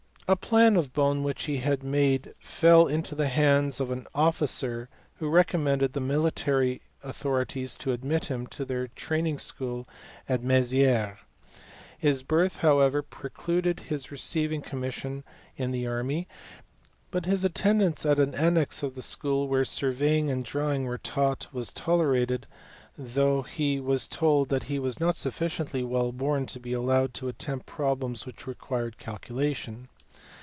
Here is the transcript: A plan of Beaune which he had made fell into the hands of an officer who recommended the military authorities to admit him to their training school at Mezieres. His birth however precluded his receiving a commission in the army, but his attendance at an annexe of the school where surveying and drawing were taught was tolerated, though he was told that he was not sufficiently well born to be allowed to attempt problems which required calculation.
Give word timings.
A 0.27 0.37
plan 0.37 0.77
of 0.77 0.93
Beaune 0.93 1.23
which 1.23 1.43
he 1.43 1.57
had 1.57 1.83
made 1.83 2.33
fell 2.39 2.87
into 2.87 3.15
the 3.15 3.27
hands 3.27 3.81
of 3.81 3.91
an 3.91 4.07
officer 4.15 4.87
who 5.15 5.27
recommended 5.29 5.91
the 5.91 5.99
military 5.99 6.81
authorities 7.03 7.77
to 7.79 7.91
admit 7.91 8.27
him 8.27 8.47
to 8.47 8.63
their 8.63 8.87
training 8.87 9.39
school 9.39 9.89
at 10.29 10.41
Mezieres. 10.41 11.17
His 11.97 12.23
birth 12.23 12.59
however 12.59 13.01
precluded 13.03 13.81
his 13.91 14.09
receiving 14.09 14.61
a 14.61 14.63
commission 14.63 15.25
in 15.57 15.71
the 15.71 15.85
army, 15.85 16.29
but 17.09 17.25
his 17.25 17.43
attendance 17.43 18.05
at 18.05 18.17
an 18.17 18.31
annexe 18.33 18.83
of 18.83 18.95
the 18.95 19.01
school 19.01 19.49
where 19.49 19.65
surveying 19.65 20.31
and 20.31 20.45
drawing 20.45 20.85
were 20.85 20.97
taught 20.97 21.47
was 21.51 21.73
tolerated, 21.73 22.47
though 22.97 23.41
he 23.41 23.81
was 23.81 24.07
told 24.07 24.47
that 24.47 24.63
he 24.71 24.79
was 24.79 24.97
not 24.97 25.17
sufficiently 25.17 25.83
well 25.83 26.13
born 26.13 26.45
to 26.45 26.59
be 26.61 26.71
allowed 26.71 27.13
to 27.15 27.27
attempt 27.27 27.65
problems 27.65 28.25
which 28.25 28.47
required 28.47 28.97
calculation. 28.97 29.89